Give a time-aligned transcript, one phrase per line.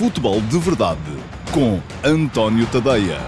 [0.00, 0.98] Futebol de Verdade
[1.52, 3.18] com António Tadeia.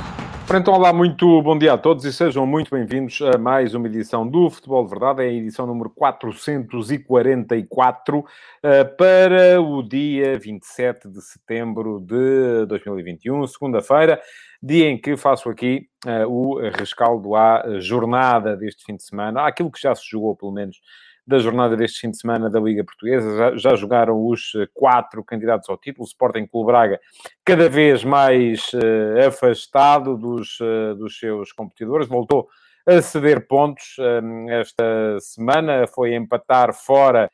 [0.55, 4.27] Então, olá, muito bom dia a todos e sejam muito bem-vindos a mais uma edição
[4.27, 8.25] do Futebol de Verdade, é a edição número 444 uh,
[8.63, 14.19] eh, para o dia 27 de setembro de 2021, segunda-feira,
[14.63, 19.71] dia em que faço aqui uh, o rescaldo à jornada deste fim de semana, àquilo
[19.71, 20.81] que já se jogou, pelo menos
[21.27, 23.37] da jornada deste fim de semana da Liga Portuguesa.
[23.37, 26.07] Já, já jogaram os eh, quatro candidatos ao título.
[26.07, 27.01] Sporting Clube Braga
[27.45, 32.09] cada vez mais uh, afastado dos, uh, dos seus competidores.
[32.09, 32.49] Voltou
[32.87, 35.87] a ceder pontos uh, esta semana.
[35.87, 37.31] Foi empatar fora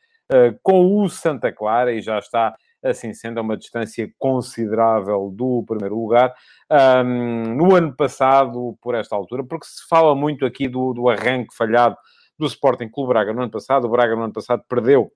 [0.62, 5.98] com o Santa Clara e já está assim sendo a uma distância considerável do primeiro
[5.98, 6.34] lugar.
[6.70, 11.54] Um, no ano passado, por esta altura, porque se fala muito aqui do, do arranque
[11.56, 11.96] falhado
[12.38, 13.86] do Sporting Clube Braga no ano passado.
[13.86, 15.10] O Braga no ano passado perdeu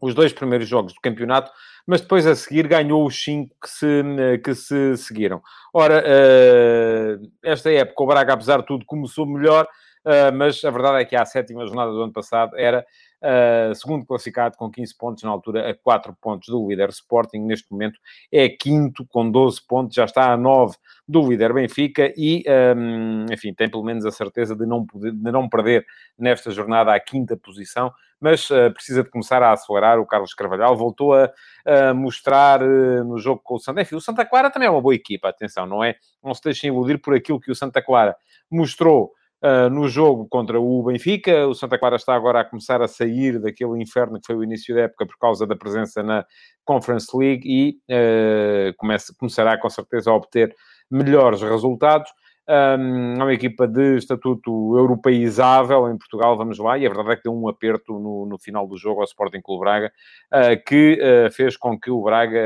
[0.00, 1.52] os dois primeiros jogos do campeonato,
[1.86, 4.02] mas depois a seguir ganhou os cinco que se,
[4.44, 5.40] que se seguiram.
[5.72, 9.68] Ora, eh, esta época o Braga, apesar de tudo, começou melhor,
[10.04, 12.84] eh, mas a verdade é que a sétima jornada do ano passado era
[13.22, 17.70] Uh, segundo classificado com 15 pontos, na altura a 4 pontos do líder Sporting, neste
[17.70, 18.00] momento
[18.32, 20.74] é quinto com 12 pontos, já está a 9
[21.06, 22.42] do líder Benfica e,
[22.76, 25.86] um, enfim, tem pelo menos a certeza de não, poder, de não perder
[26.18, 30.00] nesta jornada a quinta posição, mas uh, precisa de começar a acelerar.
[30.00, 31.30] O Carlos Carvalhal voltou a,
[31.64, 34.82] a mostrar uh, no jogo com o Santa Enfim, o Santa Clara também é uma
[34.82, 35.94] boa equipa, atenção, não é?
[36.24, 38.16] Não se deixem iludir por aquilo que o Santa Clara
[38.50, 39.12] mostrou
[39.42, 41.46] uh, no jogo contra o Benfica.
[41.46, 44.74] O Santa Clara está agora a começar a sair daquele inferno que foi o início
[44.74, 46.24] da época por causa da presença na
[46.64, 50.54] Conference League e uh, começa, começará com certeza a obter
[50.90, 52.10] melhores resultados.
[52.48, 57.16] Um, é uma equipa de estatuto europeizável em Portugal, vamos lá, e a verdade é
[57.16, 59.92] que deu um aperto no, no final do jogo ao Sporting Clube Braga,
[60.34, 60.98] uh, que
[61.32, 62.40] fez com que o Braga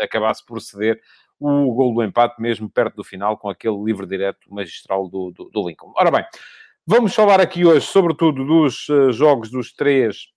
[0.00, 1.00] acabasse por ceder
[1.38, 5.50] o gol do empate, mesmo perto do final, com aquele livre direto magistral do, do,
[5.50, 5.92] do Lincoln.
[5.96, 6.24] Ora bem,
[6.86, 10.28] vamos falar aqui hoje, sobretudo, dos uh, jogos dos três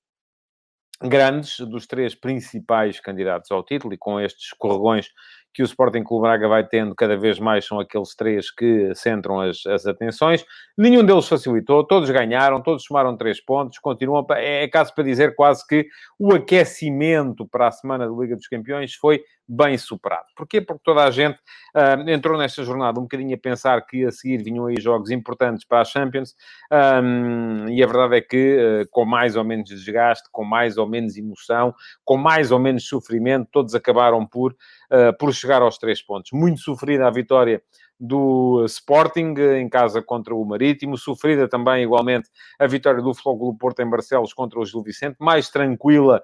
[1.02, 5.10] grandes, dos três principais candidatos ao título, e com estes escorregões
[5.54, 9.40] que o Sporting Clube Braga vai tendo cada vez mais são aqueles três que centram
[9.40, 10.46] as, as atenções.
[10.78, 14.26] Nenhum deles facilitou, todos ganharam, todos somaram três pontos, continuam.
[14.32, 15.88] É, é caso para dizer quase que
[16.18, 20.26] o aquecimento para a semana da Liga dos Campeões foi bem superado.
[20.36, 20.62] Porquê?
[20.62, 21.40] Porque toda a gente
[21.76, 25.66] uh, entrou nesta jornada um bocadinho a pensar que a seguir vinham aí jogos importantes
[25.66, 26.36] para a Champions,
[26.72, 30.88] um, e a verdade é que, uh, com mais ou menos desgaste, com mais ou
[30.88, 31.74] menos emoção,
[32.06, 34.56] com mais ou menos sofrimento, todos acabaram por,
[34.92, 36.32] uh, por chegar aos três pontos.
[36.32, 37.62] Muito sofrida a vitória
[38.00, 43.82] do Sporting em casa contra o Marítimo, sofrida também igualmente a vitória do Flóculo Porto
[43.82, 46.24] em Barcelos contra o Gil Vicente, mais tranquila,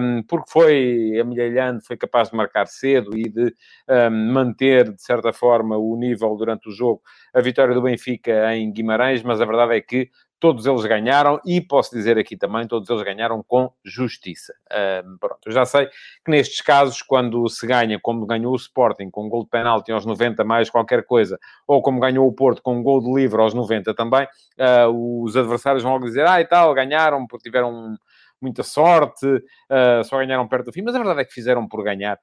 [0.00, 3.52] um, porque foi amelhando, foi capaz de marcar cedo e de
[3.88, 7.02] um, manter, de certa forma, o nível durante o jogo,
[7.34, 11.60] a vitória do Benfica em Guimarães, mas a verdade é que todos eles ganharam e
[11.60, 14.54] posso dizer aqui também, todos eles ganharam com justiça.
[14.70, 19.10] Uh, pronto, eu já sei que nestes casos, quando se ganha, como ganhou o Sporting
[19.10, 22.62] com um gol de penalti aos 90 mais qualquer coisa, ou como ganhou o Porto
[22.62, 24.26] com um gol de livre aos 90 também,
[24.58, 27.96] uh, os adversários vão logo dizer, ah e tal, ganharam porque tiveram
[28.40, 31.82] muita sorte, uh, só ganharam perto do fim, mas a verdade é que fizeram por
[31.82, 32.18] ganhar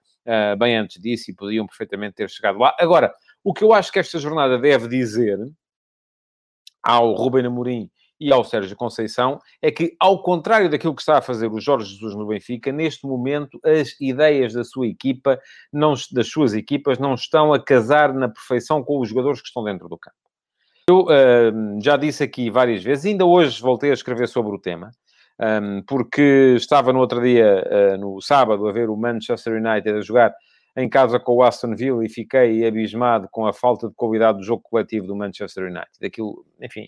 [0.58, 2.76] bem antes disso e podiam perfeitamente ter chegado lá.
[2.80, 5.38] Agora, o que eu acho que esta jornada deve dizer
[6.82, 11.22] ao Ruben Amorim e ao Sérgio Conceição é que, ao contrário daquilo que está a
[11.22, 15.40] fazer o Jorge Jesus no Benfica, neste momento as ideias da sua equipa,
[15.72, 19.64] não, das suas equipas, não estão a casar na perfeição com os jogadores que estão
[19.64, 20.16] dentro do campo.
[20.88, 24.92] Eu uh, já disse aqui várias vezes, ainda hoje voltei a escrever sobre o tema,
[25.40, 30.02] um, porque estava no outro dia, uh, no sábado, a ver o Manchester United a
[30.02, 30.34] jogar
[30.78, 34.44] em casa com o Aston Villa e fiquei abismado com a falta de qualidade do
[34.44, 36.06] jogo coletivo do Manchester United.
[36.06, 36.88] Aquilo, enfim,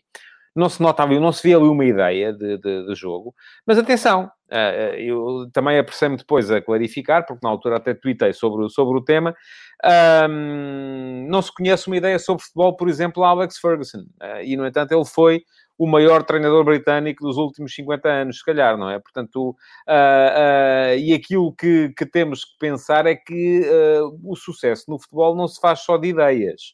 [0.57, 3.33] não se notava, não se via ali uma ideia de, de, de jogo.
[3.65, 8.33] Mas atenção, eh, eh, eu também apressei-me depois a clarificar, porque na altura até tuitei
[8.33, 9.35] sobre, sobre o tema.
[10.29, 13.99] Um, não se conhece uma ideia sobre futebol, por exemplo, Alex Ferguson.
[14.21, 15.43] Uh, e, no entanto, ele foi
[15.77, 18.99] o maior treinador britânico dos últimos 50 anos, se calhar, não é?
[18.99, 19.53] Portanto, uh,
[19.87, 23.61] uh, e aquilo que, que, temos que pensar é que
[24.23, 26.73] o sucesso no futebol não se faz só de ideias.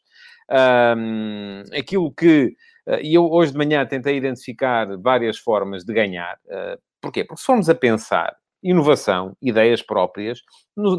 [1.77, 2.63] aquilo que eh,
[3.01, 6.37] e eu hoje de manhã tentei identificar várias formas de ganhar.
[6.49, 7.23] Eh, porquê?
[7.23, 10.39] Porque se formos a pensar inovação, ideias próprias,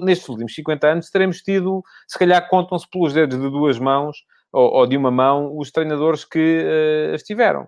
[0.02, 4.18] nestes últimos 50 anos teremos tido, se calhar contam-se pelos dedos de duas mãos
[4.52, 7.66] ou, ou, de uma mão os treinadores que uh, estiveram.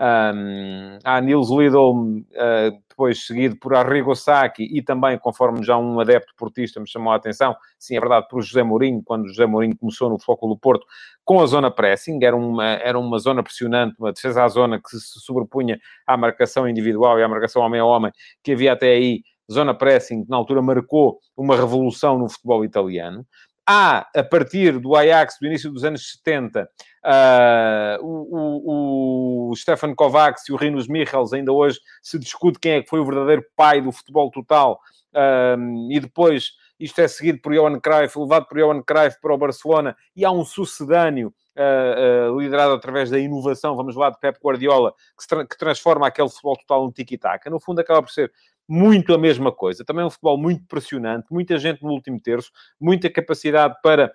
[0.00, 6.00] Um, a Nils Lidl, uh, depois seguido por Arrigo Sacchi e também, conforme já um
[6.00, 9.76] adepto portista me chamou a atenção, sim, é verdade, por José Mourinho, quando José Mourinho
[9.76, 10.86] começou no Foco do Porto,
[11.22, 14.88] com a zona pressing, era uma, era uma zona pressionante, uma defesa à zona que
[14.90, 18.10] se sobrepunha à marcação individual e à marcação homem a homem,
[18.42, 23.26] que havia até aí, zona pressing, que na altura marcou uma revolução no futebol italiano.
[23.72, 26.66] Há, a partir do Ajax do início dos anos 70, uh,
[27.04, 32.72] ah, o, o, o Stefan Kovacs e o Rinos Michels, ainda hoje se discute quem
[32.72, 34.80] é que foi o verdadeiro pai do futebol total,
[35.14, 36.50] uh, e depois
[36.80, 40.32] isto é seguido por Johan Cruyff, levado por Johan Cruyff para o Barcelona, e há
[40.32, 45.46] um sucedâneo uh, uh, liderado através da inovação, vamos lá, de Pep Guardiola, que, tra
[45.46, 47.50] que transforma aquele futebol total num tiki-taka.
[47.50, 48.32] No fundo, acaba por ser
[48.70, 49.84] muito a mesma coisa.
[49.84, 54.12] Também um futebol muito pressionante, muita gente no último terço, muita capacidade para,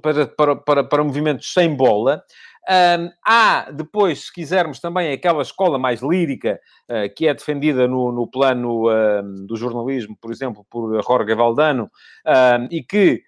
[0.00, 2.24] para, para, para, para movimentos sem bola.
[2.68, 8.10] Um, há depois, se quisermos, também aquela escola mais lírica uh, que é defendida no,
[8.10, 11.84] no plano uh, do jornalismo, por exemplo, por Jorge Valdano,
[12.26, 13.22] uh, e que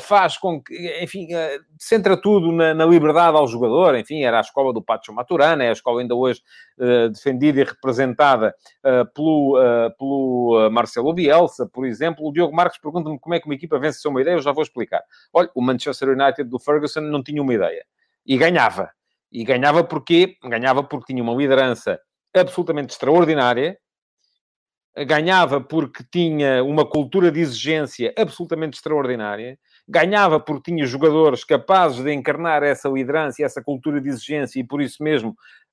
[0.00, 3.96] faz com que, enfim, uh, centra tudo na, na, liberdade ao jogador.
[3.96, 6.42] Enfim, era a escola do Pacho Maturana, é a escola ainda hoje
[6.78, 8.54] uh, defendida e representada
[9.14, 9.56] pelo,
[9.98, 12.26] pelo Marcelo Bielsa, por exemplo.
[12.26, 14.62] O Diogo Marques pergunta-me como é que uma equipa vence uma ideia, eu já vou
[14.62, 15.02] explicar.
[15.32, 17.84] Olha, o Manchester United do Ferguson não tinha uma ideia
[18.26, 18.90] e ganhava.
[19.32, 22.00] E ganhava porque ganhava porque tinha uma liderança
[22.34, 23.78] absolutamente extraordinária,
[24.96, 29.58] ganhava porque tinha uma cultura de exigência absolutamente extraordinária,
[29.88, 34.80] ganhava porque tinha jogadores capazes de encarnar essa liderança essa cultura de exigência e por
[34.80, 35.30] isso mesmo,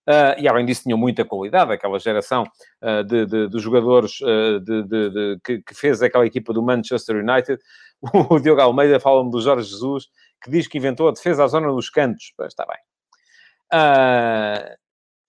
[0.07, 2.43] uh, e além disso tinham muita qualidade, aquela geração
[2.81, 7.59] uh, de, de, de, jogadores uh, de, que, que, fez aquela equipa do Manchester United.
[8.29, 10.05] O Diogo Almeida fala-me do Jorge Jesus,
[10.43, 12.31] que diz que inventou a defesa à zona dos cantos.
[12.41, 12.77] Está bem.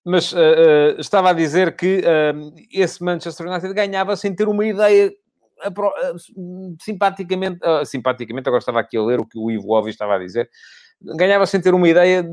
[0.09, 4.65] Mas uh, uh, estava a dizer que uh, esse Manchester United ganhava sem ter uma
[4.65, 5.13] ideia
[6.81, 10.49] simpaticamente, simpaticamente, agora estava aqui a ler o que o Ivo Óbvio estava a dizer,
[11.03, 12.25] ganhava sem ter uma ideia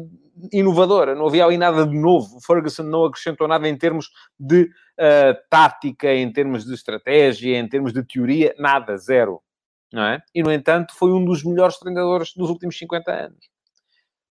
[0.53, 2.37] inovadora, não havia ali nada de novo.
[2.37, 4.69] O Ferguson não acrescentou nada em termos de
[5.49, 9.41] tática, em termos de estratégia, em termos de teoria, nada, zero.
[9.91, 10.21] Não é?
[10.33, 13.49] E, no entanto, foi um dos melhores treinadores dos últimos 50 anos.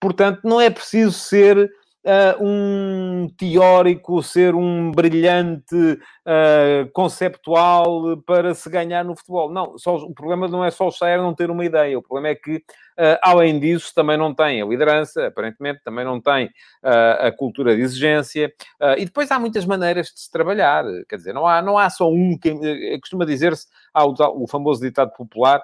[0.01, 1.71] Portanto, não é preciso ser
[2.09, 9.53] uh, um teórico, ser um brilhante uh, conceptual para se ganhar no futebol.
[9.53, 12.29] Não, só, o problema não é só o Sayer não ter uma ideia, o problema
[12.29, 16.51] é que, uh, além disso, também não tem a liderança, aparentemente, também não tem
[16.83, 18.53] a cultura de exigência,
[18.97, 22.09] e depois há muitas maneiras de se trabalhar, quer dizer, não há, não há só
[22.09, 25.61] um, que, costuma dizer-se, há o, o famoso ditado popular,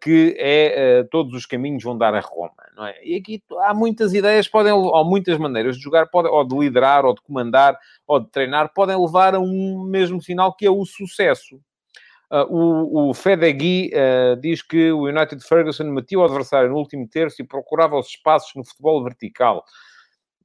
[0.00, 2.94] que é eh, todos os caminhos vão dar a Roma, não é?
[3.02, 7.04] E aqui há muitas ideias, podem, ou muitas maneiras de jogar, pode, ou de liderar,
[7.04, 7.76] ou de comandar,
[8.06, 11.56] ou de treinar, podem levar a um mesmo final que é o sucesso.
[12.30, 17.08] Uh, o, o Fedegui uh, diz que o United Ferguson metia o adversário no último
[17.08, 19.64] terço e procurava os espaços no futebol vertical.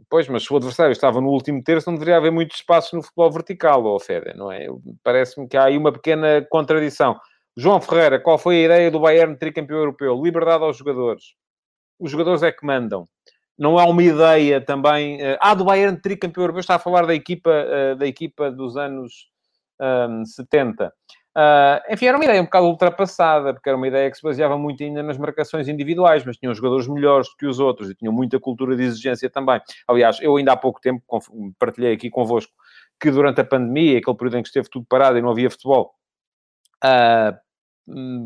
[0.09, 3.03] Pois, mas se o adversário estava no último terço, não deveria haver muitos espaços no
[3.03, 4.67] futebol vertical, ou Fede, não é?
[5.03, 7.19] Parece-me que há aí uma pequena contradição.
[7.59, 10.23] João Ferreira, qual foi a ideia do Bayern tricampeão europeu?
[10.23, 11.35] Liberdade aos jogadores.
[11.99, 13.05] Os jogadores é que mandam.
[13.57, 15.17] Não há uma ideia também...
[15.17, 16.61] Uh, ah, do Bayern tricampeão europeu.
[16.61, 19.27] Está a falar da equipa, uh, da equipa dos anos
[19.77, 20.87] um, 70.
[20.87, 24.57] Uh, enfim, era uma ideia um bocado ultrapassada, porque era uma ideia que se baseava
[24.57, 28.13] muito ainda nas marcações individuais, mas tinham jogadores melhores do que os outros e tinham
[28.13, 29.59] muita cultura de exigência também.
[29.85, 31.03] Aliás, eu ainda há pouco tempo
[31.59, 32.53] partilhei aqui convosco
[32.97, 35.93] que durante a pandemia, aquele período em que esteve tudo parado e não havia futebol,
[36.85, 37.48] uh,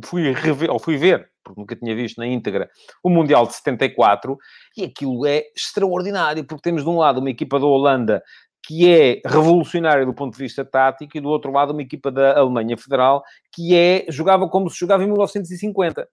[0.06, 2.70] fui, rever, ou fui ver, porque nunca tinha visto na íntegra,
[3.04, 4.38] o Mundial de 74,
[4.78, 8.24] e aquilo é extraordinário, porque temos de um lado uma equipa da Holanda
[8.66, 12.40] que é revolucionária do ponto de vista tático, e do outro lado uma equipa da
[12.40, 16.02] Alemanha Federal que é, jogava como se jogava em 1950.
[16.04, 16.06] Uh,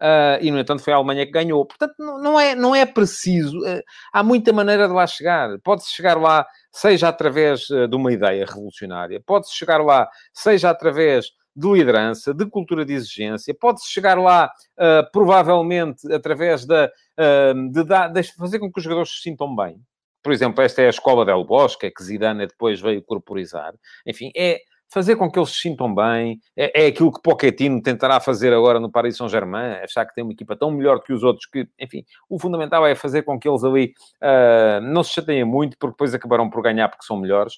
[0.00, 1.64] ah, e, no entanto, foi a Alemanha que ganhou.
[1.64, 3.58] Portanto, não, não é, não é preciso.
[3.60, 3.80] Uh,
[4.12, 5.56] há muita maneira de lá chegar.
[5.62, 11.26] Pode-se chegar lá, seja através uh, de uma ideia revolucionária, pode-se chegar lá, seja através
[11.54, 13.54] de liderança, de cultura de exigência.
[13.54, 19.10] Pode-se chegar lá, uh, provavelmente, através da, uh, de, de, fazer com que os jogadores
[19.10, 19.80] se sintam bem.
[20.22, 23.74] Por exemplo, esta é a escola Del Bosque, que Zidane depois veio corporizar.
[24.06, 26.38] Enfim, é fazer com que eles se sintam bem.
[26.56, 30.32] É, é aquilo que Pochettino tentará fazer agora no Paris Saint-Germain, achar que tem uma
[30.32, 33.64] equipa tão melhor que os outros que, enfim, o fundamental é fazer com que eles
[33.64, 37.54] ali uh, não se chateiem muito, porque depois acabarão por ganhar porque são melhores.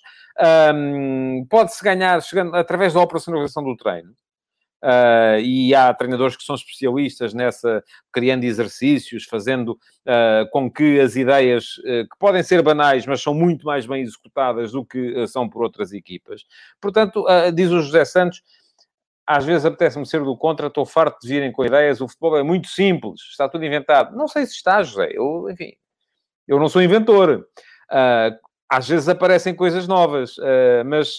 [0.75, 4.13] Um, Pode-se ganhar chegando, através da operacionalização do treino.
[4.85, 11.17] Uh, e há treinadores que são especialistas nessa, criando exercícios, fazendo uh, com que as
[11.17, 15.49] ideias, uh, que podem ser banais, mas são muito mais bem executadas do que são
[15.49, 16.45] por outras equipas.
[16.81, 18.43] Portanto, diz o José Santos,
[19.27, 22.43] às vezes apetece-me ser do contra, estou farto de virem com ideias, o futebol é
[22.43, 24.17] muito simples, está tudo inventado.
[24.17, 25.73] Não sei se está, José, eu, enfim,
[26.47, 27.45] eu não sou inventor.
[28.71, 30.37] às vezes aparecem coisas novas,
[30.85, 31.17] mas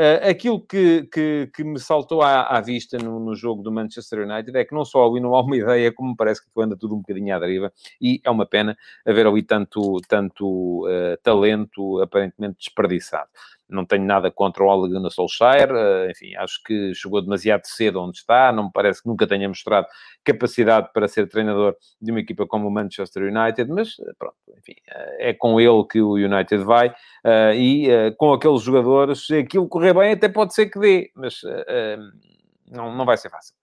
[0.00, 4.26] Uh, aquilo que, que, que, me saltou à, à vista no, no, jogo do Manchester
[4.26, 6.94] United é que não só ali não há uma ideia, como parece que anda tudo
[6.94, 8.74] um bocadinho à deriva, e é uma pena
[9.06, 13.28] haver ali tanto, tanto uh, talento aparentemente desperdiçado
[13.70, 18.00] não tenho nada contra o Ole Gunnar Solskjaer, eh, enfim, acho que chegou demasiado cedo
[18.00, 19.86] onde está, não me parece que nunca tenha mostrado
[20.24, 24.74] capacidade para ser treinador de uma equipa como o Manchester United, mas eh, pronto, enfim,
[24.88, 26.92] eh, é com ele que o United vai,
[27.54, 31.42] e com aqueles jogadores, se aquilo correr bem, até pode ser que dê, mas
[32.70, 33.59] não, não vai ser fácil.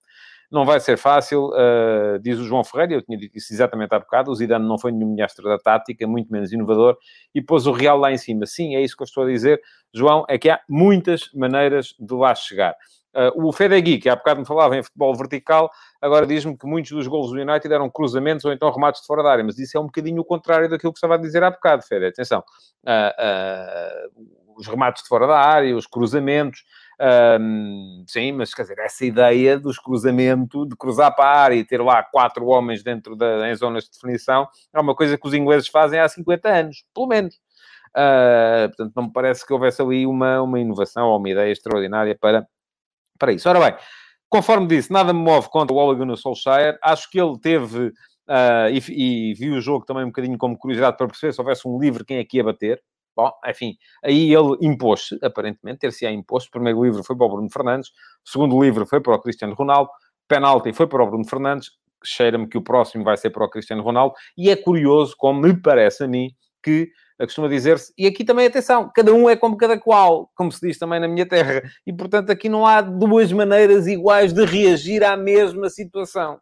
[0.49, 3.99] Não vai ser fácil, uh, diz o João Ferreira, eu tinha dito isso exatamente há
[3.99, 6.97] bocado, o Zidane não foi nenhum mestre da tática, muito menos inovador,
[7.35, 8.45] e pôs o Real lá em cima.
[8.45, 9.61] Sim, é isso que eu estou a dizer,
[9.93, 12.75] João, é que há muitas maneiras de lá chegar.
[13.13, 16.91] Uh, o Fedegui, que há bocado me falava em futebol vertical, agora diz-me que muitos
[16.91, 19.75] dos golos do United eram cruzamentos ou então remates de fora da área, mas isso
[19.75, 22.05] é um bocadinho o contrário daquilo que estava a dizer há bocado, Fede.
[22.05, 22.39] Atenção,
[22.85, 26.63] uh, uh, os remates de fora da área, os cruzamentos,
[26.99, 31.63] um, sim, mas quer dizer, essa ideia dos cruzamentos, de cruzar para a área e
[31.63, 35.33] ter lá quatro homens dentro da, em zonas de definição, é uma coisa que os
[35.33, 37.35] ingleses fazem há 50 anos, pelo menos.
[37.95, 42.17] Uh, portanto, não me parece que houvesse ali uma, uma inovação ou uma ideia extraordinária
[42.19, 42.47] para,
[43.17, 43.47] para isso.
[43.47, 43.75] Ora bem,
[44.29, 46.77] conforme disse, nada me move contra o Ole Gunnar Solskjaer.
[46.81, 50.97] Acho que ele teve, uh, e, e vi o jogo também um bocadinho como curiosidade
[50.97, 52.81] para perceber se houvesse um livre quem é que ia bater.
[53.17, 56.49] Bom, enfim, aí ele impôs-se, aparentemente, ter-se-á imposto.
[56.49, 59.55] O primeiro livro foi para o Bruno Fernandes, o segundo livro foi para o Cristiano
[59.55, 59.89] Ronaldo,
[60.27, 61.71] penalti foi para o Bruno Fernandes,
[62.05, 65.59] cheira-me que o próximo vai ser para o Cristiano Ronaldo, e é curioso, como me
[65.59, 66.29] parece a mim,
[66.61, 70.61] que costuma dizer-se, e aqui também atenção, cada um é como cada qual, como se
[70.61, 75.03] diz também na minha terra, e portanto aqui não há duas maneiras iguais de reagir
[75.03, 76.39] à mesma situação.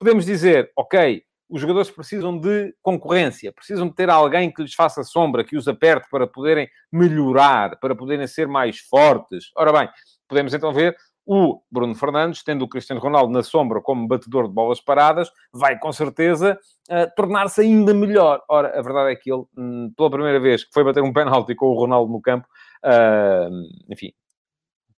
[0.00, 5.04] Podemos dizer, ok, os jogadores precisam de concorrência, precisam de ter alguém que lhes faça
[5.04, 9.50] sombra, que os aperte para poderem melhorar, para poderem ser mais fortes.
[9.54, 9.88] Ora bem,
[10.26, 14.54] podemos então ver o Bruno Fernandes, tendo o Cristiano Ronaldo na sombra como batedor de
[14.54, 16.58] bolas paradas, vai com certeza
[16.90, 18.42] uh, tornar-se ainda melhor.
[18.48, 21.54] Ora, a verdade é que ele, hum, pela primeira vez que foi bater um penalti
[21.54, 22.48] com o Ronaldo no campo,
[22.82, 24.14] uh, enfim,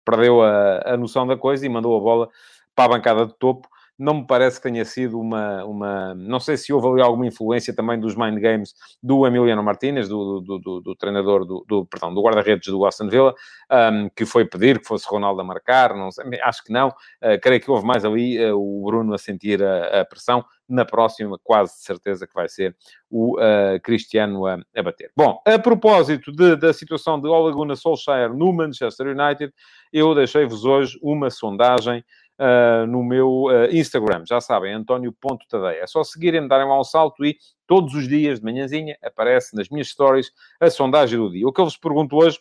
[0.06, 2.30] perdeu a, a noção da coisa e mandou a bola
[2.76, 6.16] para a bancada de topo não me parece que tenha sido uma, uma...
[6.16, 10.42] Não sei se houve ali alguma influência também dos mind games do Emiliano Martinez, do,
[10.42, 13.34] do, do, do treinador, do, do, perdão, do guarda-redes do Aston Villa,
[13.72, 16.90] um, que foi pedir que fosse Ronaldo a marcar, não sei, acho que não.
[16.90, 20.44] Uh, creio que houve mais ali uh, o Bruno a sentir a, a, pressão.
[20.68, 22.76] Na próxima, quase certeza que vai ser
[23.10, 25.12] o uh, Cristiano a, a, bater.
[25.16, 29.54] Bom, a propósito de, da situação de Ole Gunnar Solskjaer no Manchester United,
[29.92, 32.04] eu deixei-vos hoje uma sondagem
[32.40, 34.24] uh, no meu uh, Instagram.
[34.28, 35.82] Já sabem, António.tadeia.
[35.82, 37.38] É só seguirem, darem lá um salto e
[37.68, 41.48] todos os dias de manhãzinha aparece nas minhas stories a sondagem do dia.
[41.48, 42.40] O que eu vos pergunto hoje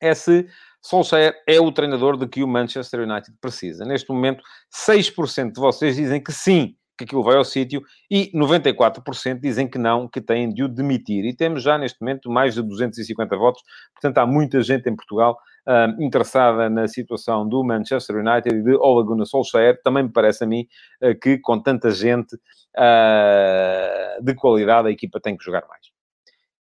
[0.00, 0.46] é se
[0.82, 3.84] Solskjaer é o treinador de que o Manchester United precisa.
[3.84, 9.40] Neste momento, 6% de vocês dizem que sim, que aquilo vai ao sítio, e 94%
[9.40, 11.24] dizem que não, que têm de o demitir.
[11.24, 13.62] E temos já neste momento mais de 250 votos,
[13.94, 18.76] portanto há muita gente em Portugal uh, interessada na situação do Manchester United e de
[18.76, 19.80] Ole Gunnar Solskjaer.
[19.82, 20.66] Também me parece a mim
[21.02, 25.86] uh, que com tanta gente uh, de qualidade a equipa tem que jogar mais.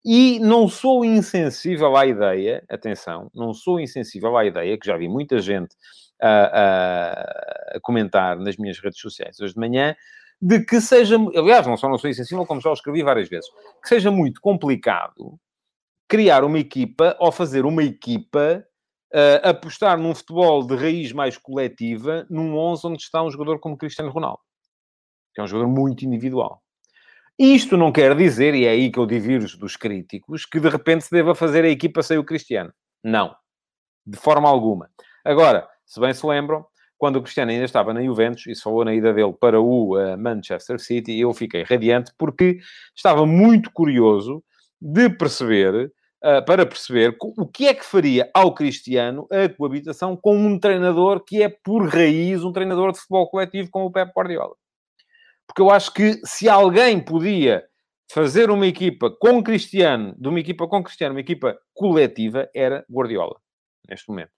[0.06, 5.08] E não sou insensível à ideia, atenção, não sou insensível à ideia, que já vi
[5.08, 5.74] muita gente
[6.22, 9.96] a, a, comentar nas minhas redes sociais hoje de manhã,
[10.46, 13.50] de que seja, aliás, não só não sou insensível, como já o escrevi várias vezes,
[13.82, 15.40] que seja muito complicado
[16.06, 18.62] criar uma equipa ou fazer uma equipa
[19.14, 23.78] uh, apostar num futebol de raiz mais coletiva num 11 onde está um jogador como
[23.78, 24.42] Cristiano Ronaldo,
[25.34, 26.62] que é um jogador muito individual.
[27.40, 31.06] Isto não quer dizer, e é aí que eu divirjo dos críticos, que de repente
[31.06, 32.74] se deva fazer a equipa sem o Cristiano.
[33.02, 33.34] Não.
[34.06, 34.90] De forma alguma.
[35.24, 36.66] Agora, se bem se lembram,
[37.04, 39.98] quando o Cristiano ainda estava na Juventus, e se falou na ida dele para o
[39.98, 42.60] uh, Manchester City, eu fiquei radiante porque
[42.96, 44.42] estava muito curioso
[44.82, 45.92] de perceber,
[46.24, 51.22] uh, para perceber o que é que faria ao Cristiano a coabitação com um treinador
[51.26, 54.56] que é, por raiz, um treinador de futebol coletivo como o Pep Guardiola.
[55.46, 57.66] Porque eu acho que se alguém podia
[58.10, 63.36] fazer uma equipa com Cristiano, de uma equipa com Cristiano, uma equipa coletiva, era Guardiola,
[63.90, 64.32] neste momento.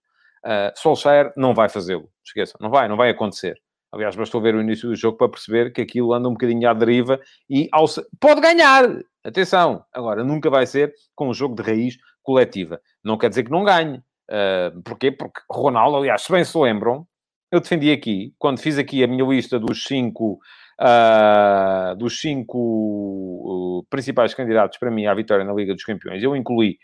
[0.46, 3.60] Uh, Solskjaer não vai fazê-lo, esqueçam, não vai, não vai acontecer.
[3.92, 6.72] Aliás, bastou ver o início do jogo para perceber que aquilo anda um bocadinho à
[6.72, 7.18] deriva
[7.50, 7.86] e ao...
[8.20, 8.84] pode ganhar.
[9.24, 12.80] Atenção, agora nunca vai ser com um jogo de raiz coletiva.
[13.02, 13.98] Não quer dizer que não ganhe.
[14.30, 15.10] Uh, porquê?
[15.10, 17.06] Porque Ronaldo, aliás, se bem se lembram,
[17.50, 20.38] eu defendi aqui, quando fiz aqui a minha lista dos cinco,
[20.80, 22.58] uh, dos cinco
[23.80, 26.76] uh, principais candidatos para mim à vitória na Liga dos Campeões, eu incluí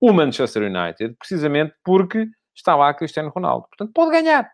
[0.00, 2.26] o Manchester United, precisamente porque
[2.58, 3.66] está lá Cristiano Ronaldo.
[3.68, 4.50] Portanto, pode ganhar.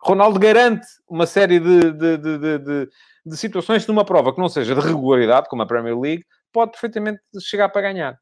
[0.00, 2.88] Ronaldo garante uma série de, de, de, de,
[3.24, 7.20] de situações numa prova que não seja de regularidade, como a Premier League, pode perfeitamente
[7.40, 8.18] chegar para ganhar.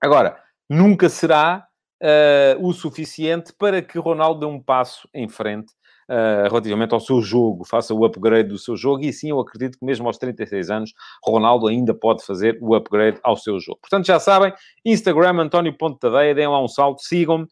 [0.00, 1.66] Agora, nunca será
[2.00, 5.72] uh, o suficiente para que Ronaldo dê um passo em frente
[6.12, 9.78] uh, relativamente ao seu jogo, faça o upgrade do seu jogo, e sim, eu acredito
[9.78, 10.92] que mesmo aos 36 anos,
[11.24, 13.78] Ronaldo ainda pode fazer o upgrade ao seu jogo.
[13.80, 14.52] Portanto, já sabem,
[14.84, 17.46] Instagram, António Ponte Tadeia, deem lá um salto, sigam-me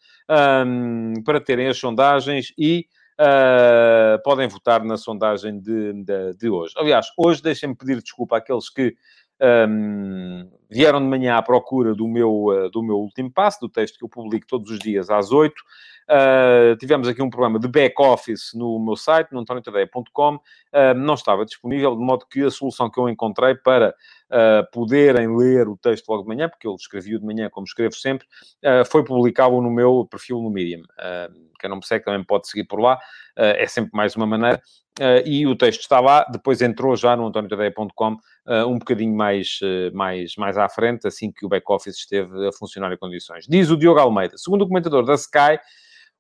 [0.67, 2.87] um, para terem as sondagens e
[3.23, 6.73] Uh, podem votar na sondagem de, de, de hoje.
[6.79, 8.97] Aliás, hoje deixem-me pedir desculpa àqueles que
[9.69, 13.99] um, vieram de manhã à procura do meu, uh, do meu último passo, do texto
[13.99, 15.55] que eu publico todos os dias às 8.
[16.11, 20.35] Uh, tivemos aqui um problema de back-office no meu site, no antoniotadeia.com.
[20.35, 23.95] Uh, não estava disponível, de modo que a solução que eu encontrei para
[24.31, 27.95] uh, poderem ler o texto logo de manhã, porque eu escrevi-o de manhã, como escrevo
[27.95, 28.26] sempre,
[28.64, 30.81] uh, foi publicá-lo no meu perfil no Medium.
[30.81, 32.99] Uh, quem não me segue também pode seguir por lá,
[33.37, 34.62] é sempre mais uma maneira.
[35.26, 38.17] e o texto está lá, depois entrou já no antoniotadeia.com
[38.67, 39.61] um bocadinho mais,
[39.93, 43.47] mais, mais à frente, assim que o back-office esteve a funcionar em condições.
[43.47, 45.61] Diz o Diogo Almeida, segundo o comentador da Sky,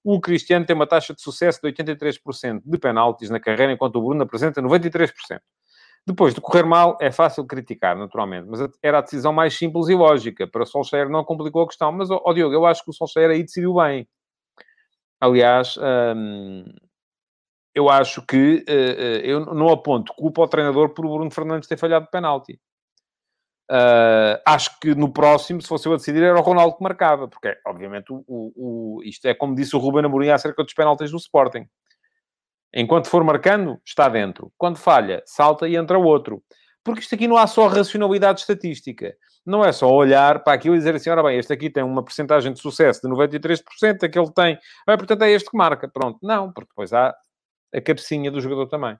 [0.04, 4.02] o Cristiano tem uma taxa de sucesso de 83% de penaltis na carreira, enquanto o
[4.02, 5.12] Bruno apresenta 93%.
[6.06, 9.94] Depois de correr mal, é fácil criticar, naturalmente, mas era a decisão mais simples e
[9.94, 10.46] lógica.
[10.46, 11.92] Para o Solskjaer não complicou a questão.
[11.92, 14.08] Mas, ó, oh, Diogo, eu acho que o Solskjaer aí decidiu bem.
[15.20, 15.76] Aliás,
[16.16, 16.64] hum,
[17.74, 21.76] eu acho que uh, eu não aponto culpa ao treinador por o Bruno Fernandes ter
[21.76, 22.58] falhado de penalti.
[23.70, 27.28] Uh, acho que no próximo, se fosse eu a decidir, era o Ronaldo que marcava,
[27.28, 31.16] porque, obviamente, o, o, isto é como disse o Ruben Amorim acerca dos penaltis do
[31.18, 31.68] Sporting.
[32.74, 34.52] Enquanto for marcando, está dentro.
[34.58, 36.42] Quando falha, salta e entra outro.
[36.82, 39.14] Porque isto aqui não há só racionalidade estatística.
[39.46, 42.02] Não é só olhar para aquilo e dizer assim, ora bem, este aqui tem uma
[42.02, 44.58] porcentagem de sucesso de 93%, aquele tem...
[44.86, 45.88] Ah, portanto, é este que marca.
[45.88, 46.18] Pronto.
[46.22, 47.14] Não, porque depois há
[47.72, 48.98] a cabecinha do jogador também.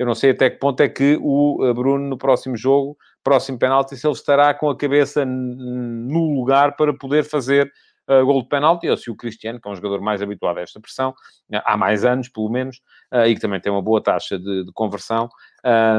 [0.00, 3.58] Eu não sei até que ponto é que o eh, Bruno, no próximo jogo, próximo
[3.58, 7.70] penalti, se ele estará com a cabeça no lugar para poder fazer
[8.08, 10.62] uh, gol de penalti, ou se o Cristiano, que é um jogador mais habituado a
[10.62, 12.78] esta pressão, uh, há mais anos, pelo menos,
[13.12, 15.28] uh, e que também tem uma boa taxa de, de conversão,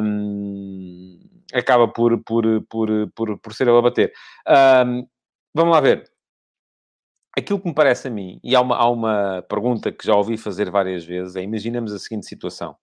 [0.03, 1.19] um,
[1.53, 4.11] acaba por, por, por, por, por ser ele a bater.
[4.83, 5.05] Um,
[5.53, 6.09] vamos lá ver.
[7.37, 10.37] Aquilo que me parece a mim, e há uma, há uma pergunta que já ouvi
[10.37, 12.75] fazer várias vezes, é imaginemos a seguinte situação.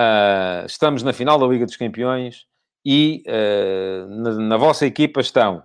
[0.00, 2.46] Uh, estamos na final da Liga dos Campeões
[2.84, 5.62] e uh, na, na, vossa equipa estão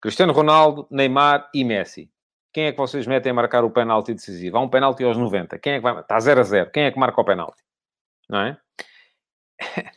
[0.00, 2.10] Cristiano Ronaldo, Neymar e Messi.
[2.52, 4.56] Quem é que vocês metem a marcar o penalti decisivo?
[4.56, 5.58] Há um penalti aos 90.
[5.58, 5.98] Quem é que vai...
[5.98, 6.70] Está 0 a 0.
[6.70, 7.62] Quem é que marca o penalti?
[8.28, 8.56] Não é?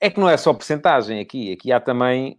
[0.00, 1.50] É que não é só porcentagem aqui.
[1.50, 2.38] Aqui há também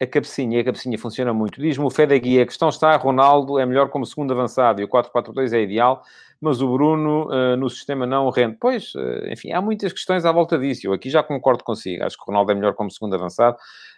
[0.00, 0.60] a cabecinha.
[0.60, 1.60] A cabecinha funciona muito.
[1.60, 5.52] Diz-me o Fedegui, a questão está, Ronaldo é melhor como segundo avançado e o 4-4-2
[5.52, 6.02] é ideal,
[6.40, 8.56] mas o Bruno uh, no sistema não rende.
[8.60, 10.86] Pois, uh, enfim, há muitas questões à volta disso.
[10.86, 12.04] Eu aqui já concordo consigo.
[12.04, 13.56] Acho que o Ronaldo é melhor como segundo avançado.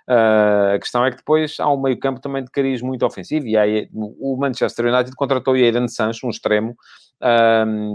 [0.08, 3.46] Uh, a questão é que depois há um meio campo também de cariz muito ofensivo
[3.46, 6.74] e aí o Manchester United contratou Jadon Sancho, um extremo,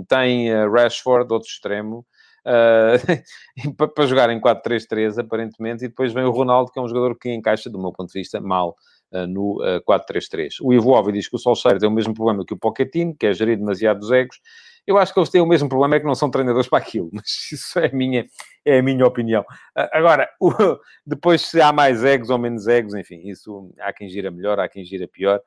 [0.07, 2.05] tem Rashford, outro extremo,
[3.75, 7.17] uh, para jogar em 4-3-3, aparentemente, e depois vem o Ronaldo, que é um jogador
[7.17, 8.75] que encaixa, do meu ponto de vista, mal
[9.11, 10.55] uh, no uh, 4-3-3.
[10.61, 13.27] O Ivo Óbvio diz que o Solskjaer tem o mesmo problema que o Pochettino, que
[13.27, 14.39] é gerir demasiado os egos,
[14.85, 17.09] eu acho que eles têm o mesmo problema, é que não são treinadores para aquilo,
[17.13, 18.25] mas isso é a minha,
[18.65, 19.45] é a minha opinião.
[19.91, 20.51] Agora, o,
[21.05, 24.67] depois se há mais egos ou menos egos, enfim, isso há quem gira melhor, há
[24.67, 25.41] quem gira pior,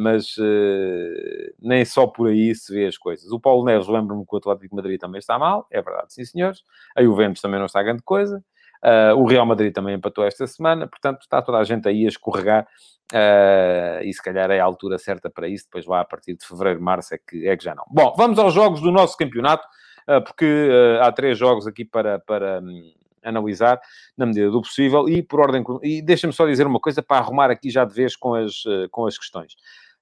[0.00, 3.30] mas uh, nem só por aí se vê as coisas.
[3.30, 6.24] O Paulo Neves, lembro-me que o Atlético de Madrid também está mal, é verdade, sim
[6.24, 6.62] senhores.
[6.96, 8.42] A Juventus também não está grande coisa.
[8.84, 12.08] Uh, o Real Madrid também empatou esta semana, portanto está toda a gente aí a
[12.08, 12.66] escorregar
[13.12, 16.46] uh, e se calhar é a altura certa para isso, depois lá a partir de
[16.46, 17.84] fevereiro, março é que, é que já não.
[17.90, 19.66] Bom, vamos aos jogos do nosso campeonato,
[20.08, 20.70] uh, porque
[21.02, 22.92] há três jogos aqui para, para um,
[23.24, 23.80] analisar
[24.16, 25.64] na medida do possível e por ordem...
[25.82, 28.62] E deixa-me só dizer uma coisa para arrumar aqui já de vez com as,
[28.92, 29.56] com as questões.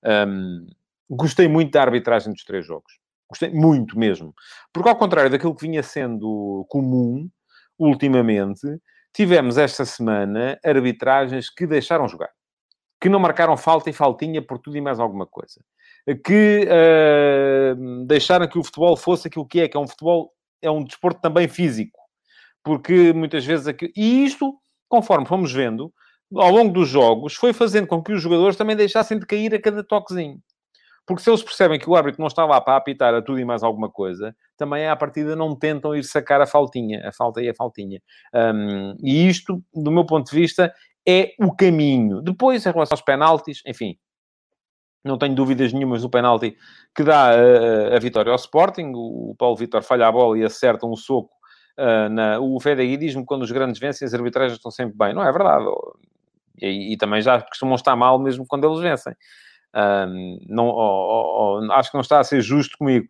[0.04, 0.66] Um,
[1.08, 2.92] gostei muito da arbitragem dos três jogos.
[3.28, 4.34] Gostei muito mesmo.
[4.72, 7.28] Porque ao contrário daquilo que vinha sendo comum,
[7.78, 8.66] ultimamente,
[9.12, 12.30] tivemos esta semana arbitragens que deixaram jogar.
[13.00, 15.60] Que não marcaram falta e faltinha por tudo e mais alguma coisa.
[16.24, 20.70] que uh, deixaram que o futebol fosse aquilo que é, que é um futebol, é
[20.70, 21.98] um desporto também físico.
[22.64, 23.66] Porque muitas vezes...
[23.66, 23.92] Aqui...
[23.96, 24.54] E isto,
[24.88, 25.92] conforme fomos vendo,
[26.34, 29.60] ao longo dos jogos, foi fazendo com que os jogadores também deixassem de cair a
[29.60, 30.40] cada toquezinho.
[31.06, 33.44] Porque se eles percebem que o árbitro não está lá para apitar a tudo e
[33.44, 37.48] mais alguma coisa, também à partida não tentam ir sacar a faltinha, a falta e
[37.48, 38.02] a faltinha.
[38.34, 40.74] Um, e isto, do meu ponto de vista,
[41.06, 42.20] é o caminho.
[42.20, 43.96] Depois, em relação aos penaltis, enfim,
[45.04, 46.56] não tenho dúvidas nenhumas do penalti
[46.94, 48.92] que dá a, a vitória ao Sporting.
[48.94, 51.30] O Paulo Vitor falha a bola e acerta um soco.
[51.78, 52.40] Uh, na...
[52.40, 55.14] O Fedegui diz-me quando os grandes vencem, as arbitragens estão sempre bem.
[55.14, 55.66] Não é verdade.
[56.60, 59.14] E, e, também já costumam estar mal mesmo quando eles vencem.
[59.76, 63.06] Um, não, oh, oh, acho que não está a ser justo comigo,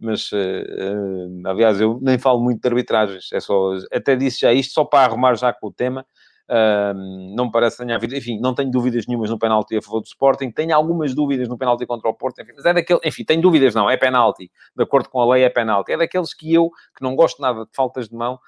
[0.00, 4.52] mas uh, uh, aliás, eu nem falo muito de arbitragens, é só, até disse já
[4.52, 6.04] isto só para arrumar já com o tema.
[6.50, 9.82] Uh, não me parece que tenha havido, enfim, não tenho dúvidas nenhumas no penalti a
[9.82, 13.00] favor do Sporting, tenho algumas dúvidas no penalti contra o Porto, enfim, mas é daquele,
[13.04, 16.32] enfim, tenho dúvidas não, é penalti, de acordo com a lei é penalti, é daqueles
[16.32, 18.40] que eu, que não gosto nada de faltas de mão,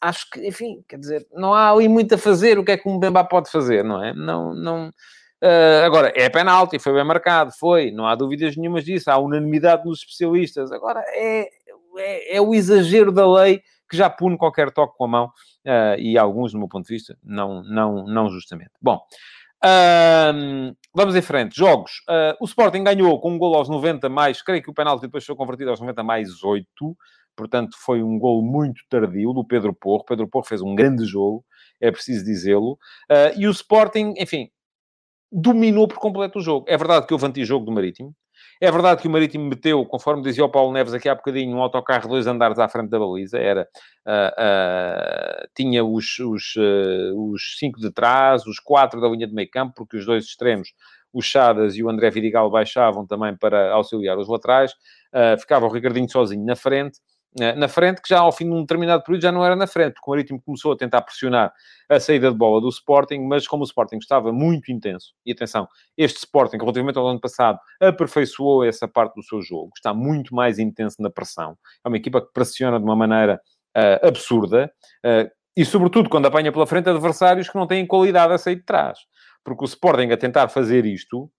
[0.00, 2.88] acho que, enfim, quer dizer, não há ali muito a fazer, o que é que
[2.88, 4.14] um Bemba pode fazer, não é?
[4.14, 4.92] Não, não,
[5.42, 9.84] Uh, agora, é penalti, foi bem marcado, foi, não há dúvidas nenhumas disso, há unanimidade
[9.84, 10.72] nos especialistas.
[10.72, 11.48] Agora, é,
[11.98, 15.98] é, é o exagero da lei que já pune qualquer toque com a mão, uh,
[15.98, 18.70] e alguns, do meu ponto de vista, não, não, não justamente.
[18.80, 19.00] Bom,
[19.64, 21.56] uh, vamos em frente.
[21.56, 22.02] Jogos.
[22.08, 25.24] Uh, o Sporting ganhou com um gol aos 90 mais, creio que o penalti depois
[25.24, 26.66] foi convertido aos 90 mais 8,
[27.34, 30.04] portanto foi um gol muito tardio do Pedro Porro.
[30.04, 31.44] Pedro Porro fez um grande jogo,
[31.80, 32.78] é preciso dizê-lo.
[33.36, 34.50] e o Sporting, enfim,
[35.30, 36.66] dominou por completo o jogo.
[36.68, 38.14] É verdade que houve antijogo do Marítimo.
[38.60, 41.62] É verdade que o Marítimo meteu, conforme dizia o Paulo Neves aqui há bocadinho, um
[41.62, 43.38] autocarro dois andares à frente da baliza.
[43.38, 43.68] Era,
[44.06, 49.34] uh, uh, tinha os, os, uh, os cinco de trás, os quatro da linha de
[49.34, 50.70] meio campo, porque os dois extremos,
[51.12, 54.72] o Chadas e o André Vidigal, baixavam também para auxiliar os laterais.
[55.40, 56.98] ficava o Ricardinho sozinho na frente.
[57.38, 59.66] Eh, na frente, que já ao fim de um determinado período já não era na
[59.66, 61.52] frente, porque o Marítimo começou a tentar pressionar
[61.88, 65.68] a saída de bola do Sporting, mas como o Sporting estava muito intenso, e atenção,
[65.96, 70.58] este Sporting, relativamente ao ano passado, aperfeiçoou essa parte do seu jogo, está muito mais
[70.58, 73.40] intenso na pressão, é uma equipa que pressiona de uma maneira
[73.76, 74.72] uh, absurda,
[75.04, 78.64] uh, e sobretudo quando apanha pela frente adversários que não têm qualidade a sair de
[78.64, 78.98] trás,
[79.44, 81.30] porque o Sporting a tentar fazer isto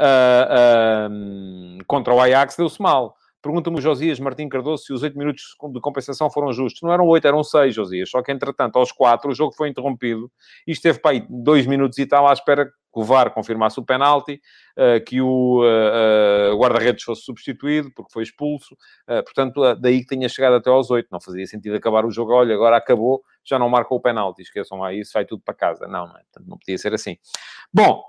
[0.00, 5.56] uh, contra o Ajax deu-se mal Pergunta-me o Josias Martim Cardoso se os 8 minutos
[5.72, 6.82] de compensação foram justos.
[6.82, 8.10] Não eram 8, eram 6, Josias.
[8.10, 10.30] Só que, entretanto, aos 4, o jogo foi interrompido
[10.66, 13.84] e esteve para aí 2 minutos e tal à espera que o VAR confirmasse o
[13.84, 14.40] penalti,
[14.76, 18.76] uh, que o uh, uh, guarda-redes fosse substituído, porque foi expulso.
[19.06, 21.08] portanto, daí que tenha chegado até aos 8.
[21.10, 22.32] Não fazia sentido acabar o jogo.
[22.32, 24.42] Olha, agora acabou, já não marcou o penalti.
[24.42, 25.86] Esqueçam lá isso, vai tudo para casa.
[25.86, 26.22] Não, não, é?
[26.46, 27.16] Não podia ser assim.
[27.72, 28.04] Bom,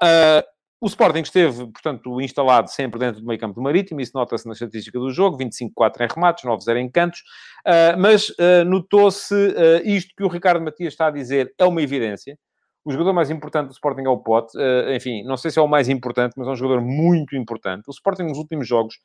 [0.82, 4.54] o Sporting esteve, portanto, instalado sempre dentro do meio campo do Marítimo, isso nota-se na
[4.54, 7.20] estatística do jogo, 25-4 em remates, 9-0 em cantos,
[7.68, 11.82] uh, mas uh, notou-se uh, isto que o Ricardo Matias está a dizer, é uma
[11.82, 12.38] evidência.
[12.86, 14.58] O jogador mais importante do Sporting é o Pote,
[14.96, 17.84] enfim, não sei se é o mais importante, mas é um jogador muito importante.
[17.88, 18.96] O Sporting nos últimos jogos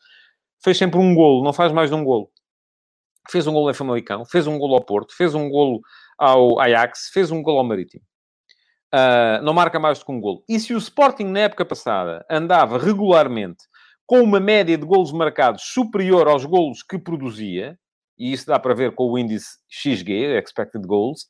[0.62, 2.30] fez sempre um golo, não faz mais de um golo.
[3.28, 5.80] Fez um golo em Famalicão, fez um golo ao Porto, fez um golo
[6.16, 8.02] ao Ajax, fez um golo ao Marítimo.
[8.94, 10.44] Uh, não marca mais do que um golo.
[10.48, 13.64] E se o Sporting, na época passada, andava regularmente
[14.06, 17.76] com uma média de golos marcados superior aos golos que produzia,
[18.16, 21.26] e isso dá para ver com o índice XG, Expected Goals,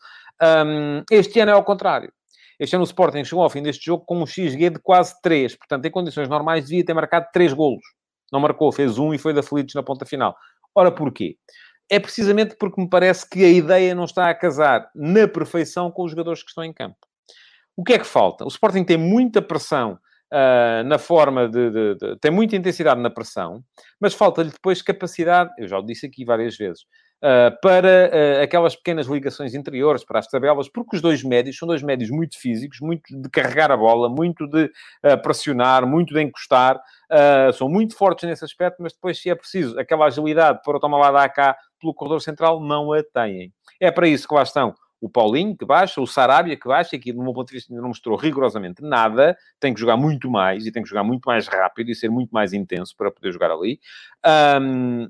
[0.66, 2.12] um, este ano é ao contrário.
[2.58, 5.56] Este ano o Sporting chegou ao fim deste jogo com um XG de quase 3.
[5.56, 7.82] Portanto, em condições normais, devia ter marcado 3 golos.
[8.30, 10.36] Não marcou, fez um e foi da Felites na ponta final.
[10.74, 11.36] Ora, porquê?
[11.90, 16.04] É precisamente porque me parece que a ideia não está a casar na perfeição com
[16.04, 16.96] os jogadores que estão em campo.
[17.76, 18.44] O que é que falta?
[18.44, 19.98] O Sporting tem muita pressão
[20.32, 23.62] uh, na forma de, de, de, tem muita intensidade na pressão,
[24.00, 26.82] mas falta-lhe depois capacidade, eu já o disse aqui várias vezes,
[27.22, 31.66] uh, para uh, aquelas pequenas ligações interiores, para as tabelas, porque os dois médios são
[31.66, 34.70] dois médios muito físicos, muito de carregar a bola, muito de
[35.22, 36.80] pressionar, muito de encostar,
[37.54, 40.98] são muito fortes nesse aspecto, mas depois, se é preciso, aquela agilidade para o tomar
[40.98, 43.52] lá da cá pelo corredor central, não a têm.
[43.80, 47.12] É para isso que lá estão o Paulinho que baixa, o Sarabia que baixa, que
[47.12, 50.66] do meu ponto de vista ainda não mostrou rigorosamente nada, tem que jogar muito mais
[50.66, 53.50] e tem que jogar muito mais rápido e ser muito mais intenso para poder jogar
[53.50, 53.78] ali.
[54.60, 55.08] Um,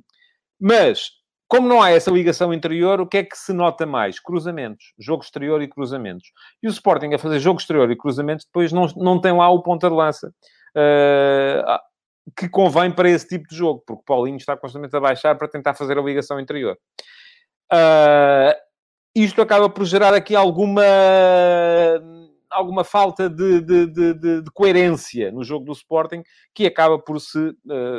[0.60, 1.10] mas,
[1.46, 4.18] como não há essa ligação interior, o que é que se nota mais?
[4.18, 4.92] Cruzamentos.
[4.98, 6.32] Jogo exterior e cruzamentos.
[6.62, 9.62] E o Sporting a fazer jogo exterior e cruzamentos, depois não, não tem lá o
[9.62, 10.34] ponta de lança.
[10.76, 11.78] Uh,
[12.36, 15.74] que convém para esse tipo de jogo, porque Paulinho está constantemente a baixar para tentar
[15.74, 16.78] fazer a ligação interior.
[17.72, 18.54] Uh,
[19.14, 20.82] isto acaba por gerar aqui alguma
[22.54, 26.22] alguma falta de, de, de, de, coerência no jogo do Sporting,
[26.54, 27.54] que acaba por se uh,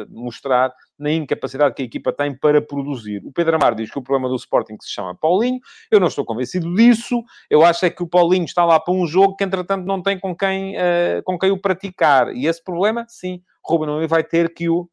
[0.09, 3.21] mostrar na incapacidade que a equipa tem para produzir.
[3.25, 5.59] O Pedro Amar diz que o problema do Sporting se chama Paulinho.
[5.91, 7.21] Eu não estou convencido disso.
[7.49, 10.17] Eu acho é que o Paulinho está lá para um jogo que, entretanto, não tem
[10.17, 12.33] com quem, uh, com quem o praticar.
[12.33, 14.89] E esse problema, sim, Ruben vai ter que o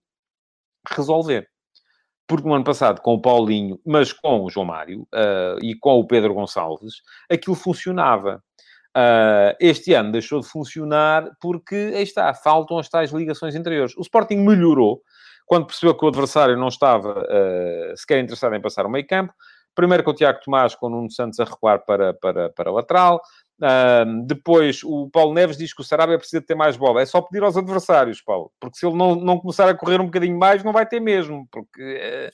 [0.91, 1.52] resolver
[2.27, 5.99] porque no ano passado, com o Paulinho, mas com o João Mário uh, e com
[5.99, 8.43] o Pedro Gonçalves, aquilo funcionava.
[8.97, 13.97] Uh, este ano deixou de funcionar porque, aí está, faltam as tais ligações interiores.
[13.97, 15.03] O Sporting melhorou
[15.47, 19.33] quando percebeu que o adversário não estava uh, sequer interessado em passar o meio campo.
[19.75, 23.21] Primeiro com o Tiago Tomás, com o Nuno Santos a recuar para, para, para lateral.
[24.27, 27.01] Depois, o Paulo Neves diz que o Sarabia precisa ter mais bola.
[27.01, 28.51] É só pedir aos adversários, Paulo.
[28.59, 31.46] Porque se ele não, não começar a correr um bocadinho mais, não vai ter mesmo.
[31.51, 32.33] Porque uh,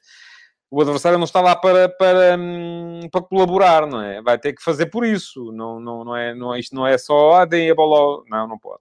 [0.70, 4.22] o adversário não está lá para, para, um, para colaborar, não é?
[4.22, 5.52] Vai ter que fazer por isso.
[5.52, 8.22] Não, não, não é, não, isto não é só, ah, deem a bola.
[8.28, 8.80] Não, não pode.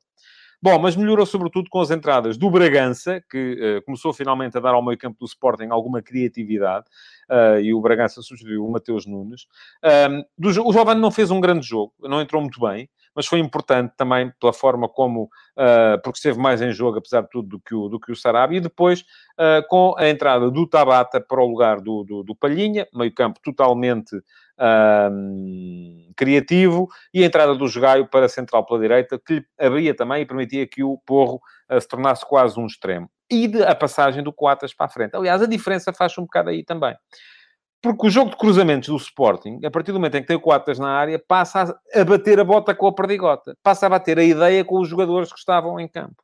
[0.59, 4.73] Bom, mas melhorou sobretudo com as entradas do Bragança, que uh, começou finalmente a dar
[4.73, 6.87] ao meio campo do Sporting alguma criatividade,
[7.29, 9.45] uh, e o Bragança substituiu o Mateus Nunes.
[10.35, 13.93] do, o Giovanni não fez um grande jogo, não entrou muito bem, mas foi importante
[13.95, 17.75] também pela forma como, uh, porque esteve mais em jogo, apesar de tudo, do que
[17.75, 19.05] o, do que o Sarabia, e depois
[19.69, 24.19] com a entrada do Tabata para o lugar do, do, do Palhinha, meio campo totalmente
[24.59, 29.95] um, criativo, e a entrada do Jogaio para a central pela direita, que lhe abria
[29.95, 31.39] também e permitia que o Porro
[31.71, 33.09] uh, se tornasse quase um extremo.
[33.29, 35.15] E de, a passagem do Coatas para a frente.
[35.15, 36.95] Aliás, a diferença faz um bocado aí também.
[37.81, 40.41] Porque o jogo de cruzamentos do Sporting, a partir do momento em que tem o
[40.41, 43.55] Coatas na área, passa a, a bater a bota com a perdigota.
[43.61, 46.15] Passa a bater a ideia com os jogadores que estavam em campo.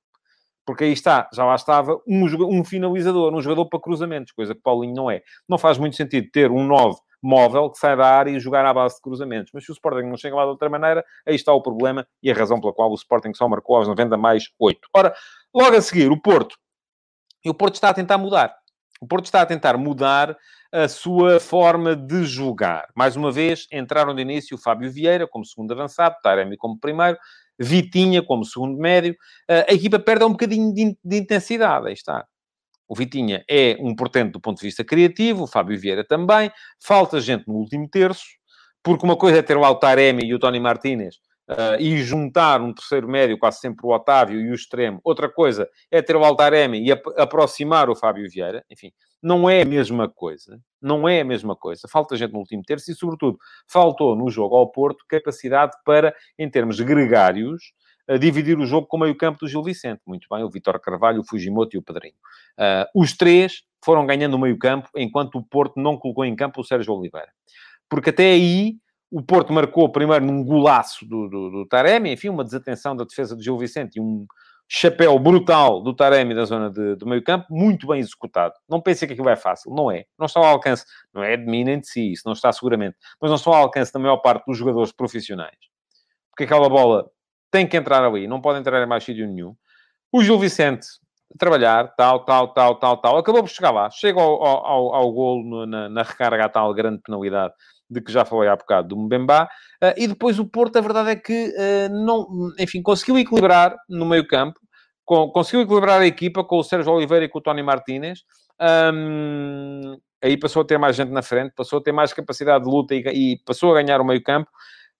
[0.66, 2.26] Porque aí está, já lá estava um,
[2.60, 5.22] um finalizador, um jogador para cruzamentos, coisa que Paulinho não é.
[5.48, 8.74] Não faz muito sentido ter um 9 móvel que sai da área e jogar à
[8.74, 9.52] base de cruzamentos.
[9.54, 12.30] Mas se o Sporting não chega lá de outra maneira, aí está o problema e
[12.30, 14.80] a razão pela qual o Sporting só marcou aos 90 mais 8.
[14.94, 15.16] Ora,
[15.56, 16.58] logo a seguir, o Porto.
[17.46, 18.54] E o Porto está a tentar mudar.
[19.02, 20.38] O Porto está a tentar mudar
[20.72, 22.88] a sua forma de jogar.
[22.96, 27.18] Mais uma vez, entraram de início o Fábio Vieira como segundo avançado, Taremi como primeiro,
[27.60, 29.16] Vitinha como segundo médio.
[29.48, 32.26] A equipa perde um bocadinho de, intensidade, aí está.
[32.94, 36.52] O Vitinha é um portento do ponto de vista criativo, o Fábio Vieira também.
[36.80, 38.24] Falta gente no último terço,
[38.84, 41.16] porque uma coisa é ter o Altaremi e o Tony Martínez
[41.50, 45.02] uh, e juntar um terceiro médio, quase sempre o Otávio e o extremo.
[45.04, 48.64] Outra coisa é ter o Altaremi e ap aproximar o Fábio Vieira.
[48.70, 48.92] Enfim,
[49.24, 50.60] não é a mesma coisa.
[50.80, 51.88] Não é a mesma coisa.
[51.90, 56.48] Falta gente no último terço e, sobretudo, faltou no jogo ao Porto capacidade para, em
[56.48, 57.74] termos gregários,
[58.08, 60.02] a dividir o jogo com o meio-campo do Gil Vicente.
[60.06, 62.16] Muito bem, o Vitor Carvalho, o Fujimoto e o Pedrinho.
[62.58, 66.64] Uh, os três foram ganhando o meio-campo, enquanto o Porto não colocou em campo o
[66.64, 67.32] Sérgio Oliveira.
[67.90, 68.78] Porque até aí
[69.12, 73.36] o Porto marcou primeiro num golaço do, do, do Taremi, enfim, uma desatenção da defesa
[73.36, 74.26] do Gil Vicente e um
[74.68, 78.56] chapéu brutal do Taremi na zona de, do meio-campo, muito bem executado.
[78.68, 80.06] Não pensem que aquilo é fácil, não é.
[80.18, 82.96] Não está ao alcance, não é de mim nem de si, isso não está seguramente,
[83.22, 85.58] mas não está ao alcance da maior parte dos jogadores profissionais.
[86.32, 87.08] Porque aquela bola
[87.54, 89.56] tem que entrar ali, não pode entrar em mais sítio nenhum.
[90.12, 90.88] O Gil Vicente
[91.38, 95.66] trabalhar, tal, tal, tal, tal, tal, acabou por chegar lá, chega ao, ao, ao golo
[95.68, 97.54] na, na recarga a tal grande penalidade
[97.88, 99.44] de que já falei há bocado, do Mbemba,
[99.84, 102.28] uh, e depois o Porto, a verdade é que uh, não,
[102.60, 104.60] enfim, conseguiu equilibrar no meio campo,
[105.06, 108.22] com, conseguiu equilibrar a equipa com o Sérgio Oliveira e com o Tony Martínez,
[108.94, 112.70] um, aí passou a ter mais gente na frente, passou a ter mais capacidade de
[112.70, 114.50] luta e, e passou a ganhar o meio campo,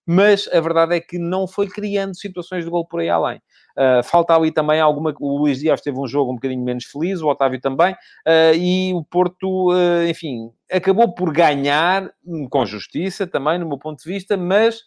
[0.06, 3.40] mas a verdade é que não foi criando situações de gol por aí além.
[3.76, 5.12] Uh, falta ali também alguma.
[5.18, 8.92] O Luís Dias teve um jogo um bocadinho menos feliz, o Otávio também, uh, e
[8.94, 14.08] o Porto, uh, enfim, acabou por ganhar hum, com justiça também, no meu ponto de
[14.08, 14.82] vista, mas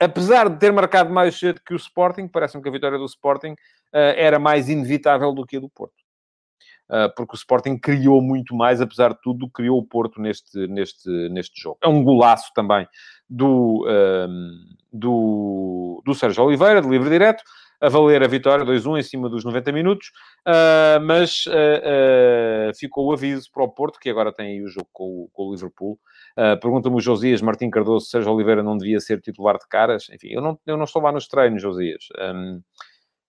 [0.00, 3.54] apesar de ter marcado mais cedo que o Sporting, parece-me que a vitória do Sporting
[3.92, 6.03] era mais inevitável do que a do Porto.
[7.16, 11.60] Porque o Sporting criou muito mais, apesar de tudo, criou o Porto neste, neste, neste
[11.60, 11.78] jogo.
[11.82, 12.86] É um golaço também
[13.28, 13.86] do,
[14.92, 17.42] do, do Sérgio Oliveira, de livre direto,
[17.84, 20.10] a valer a vitória 2-1 em cima dos 90 minutos,
[20.46, 25.28] uh, mas uh, ficou o aviso para o Porto, que agora tem o jogo com,
[25.34, 25.98] o Liverpool.
[26.60, 30.08] Pergunta-me o Josias, Martim Cardoso, Sérgio Oliveira não devia ser titular de caras?
[30.10, 32.08] Enfim, eu não, eu não estou lá nos treinos, Josias.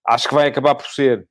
[0.08, 1.28] Acho que vai acabar por ser,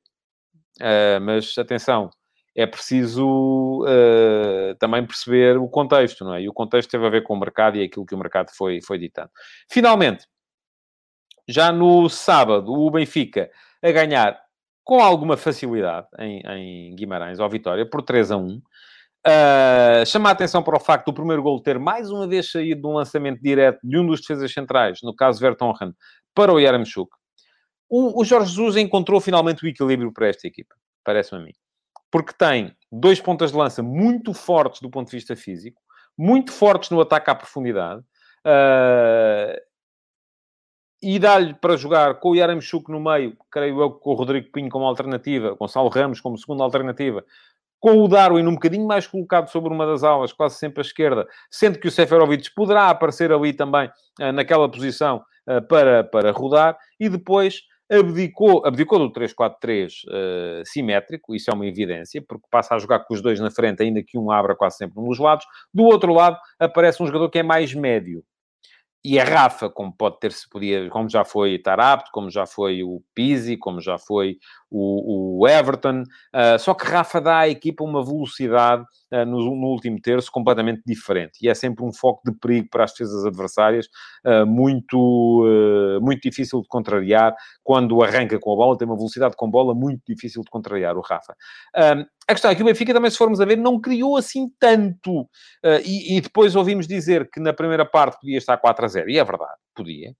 [1.21, 2.09] mas atenção,
[2.55, 6.43] é preciso uh, também perceber o contexto, não é?
[6.43, 8.81] E o contexto teve a ver com o mercado e aquilo que o mercado foi,
[8.81, 9.29] foi ditando.
[9.69, 10.25] Finalmente,
[11.47, 13.51] já no sábado, o Benfica
[13.83, 14.39] a ganhar
[14.83, 18.61] com alguma facilidade em, em Guimarães, ao Vitória, por 3 a 1.
[19.27, 22.81] Uh, chama a atenção para o facto do primeiro gol ter mais uma vez saído
[22.81, 25.93] de um lançamento direto de um dos defesas centrais, no caso Vertonghen,
[26.33, 27.09] para o Yaramchuk.
[27.89, 31.53] O, o Jorge Jesus encontrou finalmente o equilíbrio para esta equipa, parece-me a mim.
[32.11, 35.81] Porque tem dois pontas de lança muito fortes do ponto de vista físico,
[36.17, 39.59] muito fortes no ataque à profundidade, uh,
[41.01, 44.69] e dá-lhe para jogar com o Yaramchuk no meio, creio eu, com o Rodrigo Pinho
[44.69, 47.23] como alternativa, Gonçalo Ramos como segunda alternativa,
[47.79, 51.27] com o Darwin um bocadinho mais colocado sobre uma das alas, quase sempre à esquerda,
[51.51, 53.87] sendo que o Seferovic poderá aparecer ali também
[54.19, 61.35] uh, naquela posição uh, para, para rodar, e depois abdicou, abdicou do 3-4-3 uh, simétrico,
[61.35, 64.17] isso é uma evidência, porque passa a jogar com os dois na frente, ainda que
[64.17, 65.45] um abra quase sempre dos lados.
[65.73, 68.23] Do outro lado, aparece um jogador que é mais médio,
[69.07, 72.81] e a Rafa, como pode ter se podia, como já foi Tarapto, como já foi
[72.81, 74.39] o Pizzi, como já foi
[74.77, 79.67] o, o Everton, uh, só que Rafa dá à equipa uma velocidade uh, no, no,
[79.67, 83.87] último terço completamente diferente e é sempre um foco de perigo para as defesas adversárias,
[84.25, 85.43] uh, muito,
[86.01, 87.33] muito difícil de contrariar
[87.63, 91.01] quando arranca com a bola, tem uma velocidade com bola muito difícil de contrariar o
[91.01, 91.35] Rafa.
[92.27, 95.21] A questão é que o Benfica também, se formos a ver, não criou assim tanto.
[95.21, 99.09] Uh, e, e, depois ouvimos dizer que na primeira parte podia estar 4 a 0.
[99.09, 100.11] E é verdade, podia.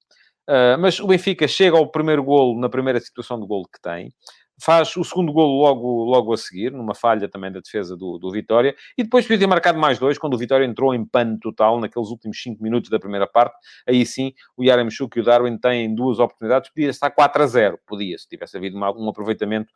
[0.47, 4.13] Uh, mas o Benfica chega ao primeiro golo na primeira situação de golo que tem
[4.61, 8.31] faz o segundo golo logo, logo a seguir, numa falha também da defesa do, do
[8.31, 11.79] Vitória, e depois podia ter marcado mais dois, quando o Vitória entrou em pano total
[11.79, 13.55] naqueles últimos 5 minutos da primeira parte.
[13.87, 17.79] Aí sim, o Yaremchuk e o Darwin têm duas oportunidades, podia estar 4 a 0,
[17.85, 19.71] podia, se tivesse havido uma, um aproveitamento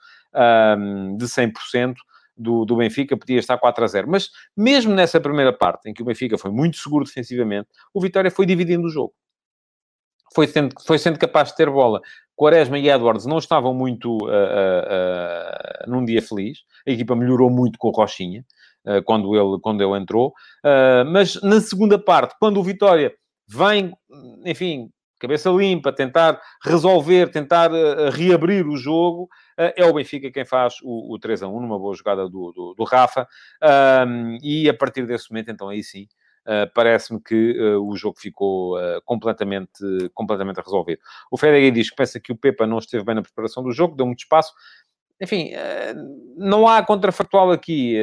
[0.77, 1.95] um, de 100%.
[2.41, 4.07] Do, do, Benfica podia estar 4 a 0.
[4.09, 8.31] Mas mesmo nessa primeira parte, em que o Benfica foi muito seguro defensivamente, o Vitória
[8.31, 9.13] foi dividindo o jogo.
[10.33, 12.01] Foi sendo, foi sendo capaz de ter bola.
[12.39, 16.59] Quaresma e Edwards não estavam muito uh, uh, uh, num dia feliz.
[16.87, 18.45] A equipa melhorou muito com o Rochinha
[19.05, 20.33] quando, ele, quando ele entrou.
[21.11, 23.13] mas na segunda parte, quando o Vitória
[23.45, 23.91] vem,
[24.45, 27.69] enfim, cabeça limpa, tentar resolver, tentar
[28.11, 31.93] reabrir o jogo, é o Benfica quem faz o, o 3 a 1 numa boa
[31.93, 33.27] jogada do, do, do Rafa.
[34.41, 36.07] e a partir desse momento, então aí sim,
[36.73, 39.81] parece-me que uh, o jogo ficou uh, completamente,
[40.13, 40.99] completamente resolvido.
[41.31, 43.95] O Federer diz que pensa que o Pepa não esteve bem na preparação do jogo,
[43.95, 44.53] deu muito espaço.
[45.21, 45.51] Enfim,
[46.37, 47.93] não há contrafactual aqui.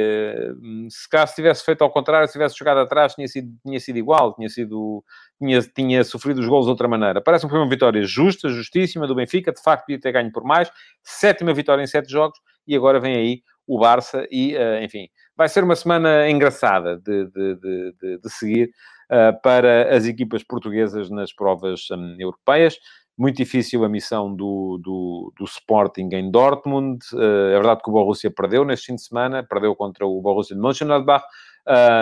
[0.87, 4.35] Se caso tivesse feito ao contrário, se tivesse jogado atrás, tinha sido, tinha sido igual,
[4.35, 5.03] tinha, sido,
[5.41, 7.19] tinha, tinha sofrido os gols de outra maneira.
[7.19, 10.43] Parece-me que foi uma vitória justa, justíssima do Benfica, de facto podia ter ganho por
[10.43, 10.71] mais.
[11.01, 15.63] Sétima vitória em sete jogos, e agora vem aí o Barça e, enfim, vai ser
[15.63, 18.71] uma semana engraçada de, de, de, de seguir
[19.11, 22.79] uh, para as equipas portuguesas nas provas um, europeias.
[23.15, 26.99] Muito difícil a missão do, do, do Sporting em Dortmund.
[27.13, 30.55] Uh, é verdade que o Borussia perdeu neste fim de semana, perdeu contra o Borussia
[30.55, 31.23] de Mönchengladbach,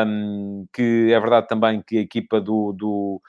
[0.08, 3.22] um, que é verdade também que a equipa do, do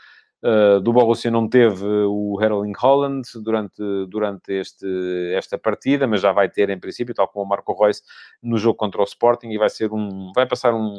[0.42, 4.86] Uh, do Borussia não teve o Erling Holland durante, durante este,
[5.34, 8.02] esta partida, mas já vai ter em princípio, tal como o Marco Reus,
[8.42, 10.94] no jogo contra o Sporting e vai ser um, vai passar um,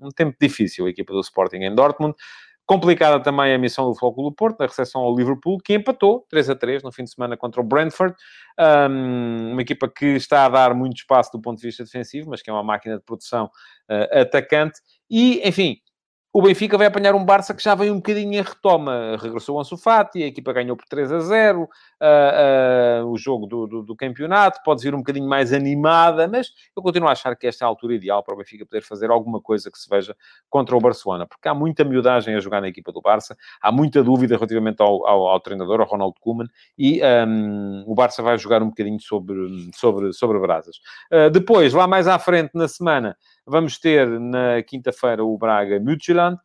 [0.00, 2.14] um tempo difícil a equipa do Sporting em Dortmund.
[2.70, 6.50] Complicada também a missão do Futebol do Porto, na recepção ao Liverpool, que empatou 3
[6.50, 8.14] a 3 no fim de semana contra o Brentford.
[8.56, 12.42] Um, uma equipa que está a dar muito espaço do ponto de vista defensivo, mas
[12.42, 14.78] que é uma máquina de produção uh, atacante.
[15.10, 15.78] E, enfim,
[16.32, 19.16] o Benfica vai apanhar um Barça que já vem um bocadinho em retoma.
[19.20, 21.62] Regressou o Ansu Fati, a equipa ganhou por 3 a 0.
[21.62, 21.66] Uh,
[23.04, 26.82] uh, o jogo do, do, do, campeonato pode vir um bocadinho mais animada, mas eu
[26.82, 29.40] continuo a achar que esta é a altura ideal para o Benfica poder fazer alguma
[29.40, 30.16] coisa que se veja
[30.48, 34.02] contra o Barcelona, porque há muita miudagem a jogar na equipa do Barça, há muita
[34.02, 36.46] dúvida relativamente ao, ao, ao treinador, ao Ronald Koeman,
[36.78, 39.36] e um, o Barça vai jogar um bocadinho sobre,
[39.74, 40.76] sobre, sobre brasas.
[41.12, 43.16] Uh, depois, lá mais à frente na semana,
[43.50, 46.38] Vamos ter na quinta-feira o Braga Midtjylland,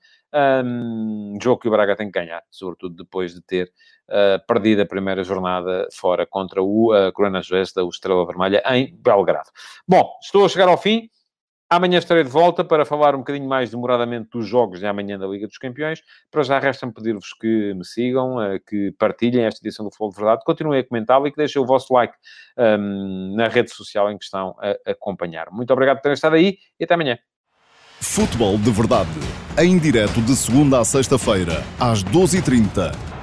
[0.66, 3.72] um, jogo que o Braga tem que ganhar, sobretudo depois de ter
[4.10, 7.42] uh, perdido a primeira jornada fora contra o uh, Corona
[7.78, 9.50] o Estrela Vermelha, em Belgrado.
[9.88, 11.08] Bom, estou a chegar ao fim.
[11.76, 15.28] Amanhã estarei de volta para falar um bocadinho mais demoradamente dos jogos de amanhã da
[15.28, 16.02] Liga dos Campeões.
[16.32, 20.16] Para já resta-me pedir-vos que me sigam, eh, que partilhem esta edição do Futebol de
[20.16, 22.14] Verdade, continuem a comentá-lo e que deixem o vosso like
[22.58, 25.52] um, na rede social em que estão a acompanhar.
[25.52, 27.20] Muito obrigado por terem estado aí e até amanhã.
[28.00, 29.10] Futebol de Verdade,
[29.60, 33.15] em direto de segunda a sexta-feira, às 12h30